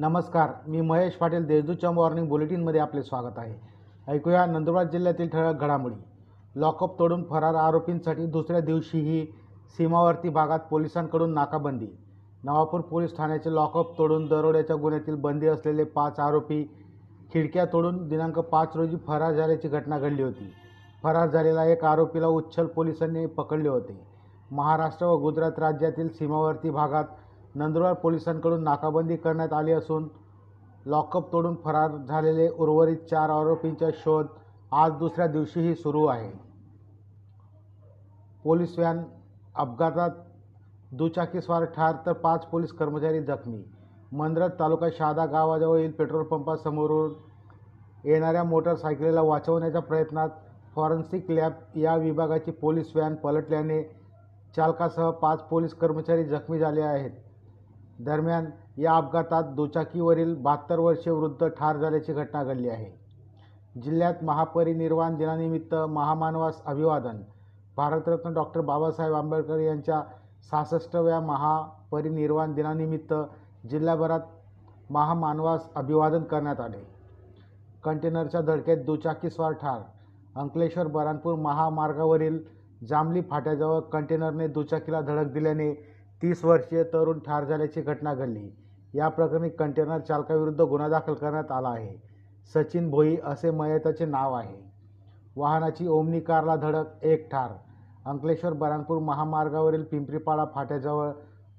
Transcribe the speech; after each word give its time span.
नमस्कार 0.00 0.50
मी 0.66 0.80
महेश 0.80 1.12
पाटील 1.12 1.46
देशदूतच्या 1.46 1.90
मॉर्निंग 1.90 2.28
बुलेटिनमध्ये 2.28 2.80
आपले 2.80 3.02
स्वागत 3.02 3.38
आहे. 3.38 3.54
ऐकूया 4.08 4.46
नंदुरबार 4.46 4.84
जिल्ह्यातील 4.84 5.28
ठळक 5.28 5.60
घडामोडी. 5.60 5.94
लॉकअप 6.56 6.98
तोडून 6.98 7.24
फरार 7.24 7.54
आरोपींसाठी 7.54 8.26
दुसऱ्या 8.26 8.60
दिवशीही 8.60 9.26
सीमावर्ती 9.78 10.28
भागात 10.28 10.58
पोलिसांकडून 10.58 11.34
नाकाबंदी. 11.34 11.86
नवापूर 12.44 12.80
पोलीस 12.80 13.16
ठाण्याचे 13.16 13.54
लॉकअप 13.54 13.98
तोडून 13.98 14.26
दरोड्याच्या 14.26 14.76
गुन्ह्यातील 14.76 15.14
बंदी 15.14 15.46
असलेले 15.46 15.84
पाच 15.84 16.20
आरोपी 16.20 16.62
खिडक्या 17.32 17.64
तोडून 17.64 18.08
दिनांक 18.08 18.38
पाच 18.38 18.76
रोजी 18.76 18.96
फरार 18.96 19.32
झाल्याची 19.32 19.68
घटना 19.68 19.98
घडली 19.98 20.22
होती. 20.22 20.52
फरार 21.02 21.28
झालेला 21.28 21.64
एक 21.64 21.84
आरोपीला 21.84 22.26
उच्छल 22.26 22.66
पोलिसांनी 22.66 23.26
पकडले 23.26 23.68
होते. 23.68 24.00
महाराष्ट्र 24.50 25.06
व 25.06 25.18
गुजरात 25.18 25.58
राज्यातील 25.58 26.08
सीमावर्ती 26.08 26.70
भागात 26.70 27.04
नंदुरबार 27.54 27.92
पोलिसांकडून 27.92 28.62
नाकाबंदी 28.62 29.16
करण्यात 29.16 29.52
आली 29.52 29.72
असून 29.72 30.08
लॉकअप 30.86 31.32
तोडून 31.32 31.54
फरार 31.64 31.96
झालेले 31.98 32.48
उर्वरित 32.48 32.96
चार 33.10 33.30
आरोपींचा 33.30 33.88
शोध 33.94 34.26
आज 34.72 34.92
दुसऱ्या 34.92 35.26
दिवशीही 35.26 35.74
सुरू 35.74 36.04
आहे. 36.06 36.30
पोलीस 38.44 38.78
व्हॅन 38.78 39.02
अपघातात 39.54 40.10
दुचाकीस्वार 40.92 41.64
ठार 41.64 41.94
तर 42.06 42.12
पाच 42.12 42.46
पोलीस 42.46 42.72
कर्मचारी 42.72 43.22
जखमी. 43.22 43.62
मंद्रत 44.12 44.50
तालुका 44.58 44.88
शहादा 44.98 45.26
गावाजवळील 45.26 45.90
पेट्रोल 45.92 46.24
पंपासमोरून 46.24 47.14
येणाऱ्या 48.04 48.44
मोटरसायकलीला 48.44 49.22
वाचवण्याच्या 49.22 49.80
प्रयत्नात 49.82 50.28
फॉरेन्सिक 50.74 51.30
लॅब 51.30 51.52
या 51.76 51.96
विभागाची 51.96 52.50
पोलीस 52.50 52.92
व्हॅन 52.96 53.14
पलटल्याने 53.14 53.82
चालकासह 54.56 55.10
पाच 55.10 55.42
पोलीस 55.42 55.74
कर्मचारी 55.74 56.24
जखमी 56.24 56.58
झाले 56.58 56.80
आहेत. 56.80 57.10
दरम्यान 57.98 58.44
या 58.78 58.94
अपघातात 58.94 59.44
दुचाकीवरील 59.44 60.34
बहात्तर 60.34 60.78
वर्षीय 60.78 61.12
वृद्ध 61.12 61.46
ठार 61.46 61.76
झाल्याची 61.76 62.12
घटना 62.12 62.44
घडली 62.44 62.68
आहे. 62.68 62.98
जिल्ह्यात 63.80 64.14
महापरिनिर्वाण 64.22 65.16
दिनानिमित्त 65.16 65.74
महामानवास 65.74 66.62
अभिवादन 66.64 67.20
भारतरत्न 67.76 68.32
डॉक्टर 68.34 68.60
बाबासाहेब 68.60 69.14
आंबेडकर 69.14 69.58
यांच्या 69.58 70.02
सहासष्टव्या 70.50 71.20
महापरिनिर्वाण 71.20 72.54
दिनानिमित्त 72.54 73.14
जिल्हाभरात 73.70 74.20
महामानवास 74.90 75.68
अभिवादन 75.74 76.22
करण्यात 76.22 76.60
आले. 76.60 76.86
कंटेनरच्या 77.84 78.40
धडकेत 78.40 78.84
दुचाकीस्वार 78.84 79.52
ठार. 79.52 79.80
अंकलेश्वर 80.36 80.86
बरानपूर 80.86 81.34
महामार्गावरील 81.34 82.38
जांभली 82.88 83.20
फाट्याजवळ 83.20 83.80
कंटेनरने 83.80 84.48
दुचाकीला 84.48 85.00
धडक 85.00 85.32
दिल्याने 85.32 85.97
तीस 86.22 86.44
वर्षीय 86.44 86.82
तरुण 86.82 87.18
ठार 87.18 87.44
झाल्याची 87.44 87.80
घटना 87.80 88.14
घडली. 88.14 88.56
या 88.94 89.08
प्रकरणी 89.08 89.48
कंटेनर 89.48 89.98
चालकाविरुद्ध 89.98 90.60
गुन्हा 90.60 90.88
दाखल 90.88 91.14
करण्यात 91.14 91.52
आला 91.52 91.68
आहे. 91.68 92.02
सचिन 92.54 92.90
भोई 92.90 93.16
असे 93.24 93.50
मयताचे 93.50 94.04
नाव 94.04 94.34
आहे. 94.34 94.72
वाहनाची 95.36 95.86
ओमनी 95.86 96.20
कारला 96.20 96.56
धडक 96.56 96.84
एक 97.02 97.30
ठार. 97.32 97.50
अंकलेश्वर 98.06 98.52
बरानपूर 98.52 98.98
महामार्गावरील 98.98 99.84
पिंपरीपाडा 99.84 100.44
फाट्याजवळ 100.54 101.10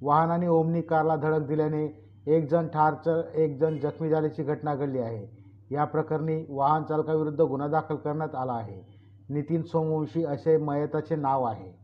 वाहनाने 0.02 0.48
ओमनी 0.48 0.82
कारला 0.82 1.16
धडक 1.16 1.40
दिल्याने 1.40 2.10
एक 2.28 2.50
जण 2.50 2.68
ठार 2.68 2.94
तर 2.94 3.22
एक 3.36 3.58
जण 3.60 3.78
जखमी 3.78 4.10
झाल्याची 4.10 4.44
घटना 4.44 4.76
घडली 4.76 5.00
आहे. 5.00 5.28
या 5.72 5.86
प्रकरणी 5.86 6.46
वाहन 6.50 6.84
चालकाविरुद्ध 6.84 7.42
गुन्हा 7.42 7.68
दाखल 7.68 7.96
करण्यात 7.96 8.36
आला 8.36 8.54
आहे. 8.54 8.82
नितीन 9.30 9.62
सोमवंशी 9.62 10.26
असे 10.26 10.58
मयताचे 10.58 11.16
नाव 11.16 11.44
आहे. 11.44 11.80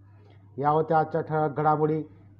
या 0.62 0.70
होत्या 0.70 1.00
आजच्या 1.00 1.22
ठळक 1.22 1.58
घडामोडी. 1.58 2.04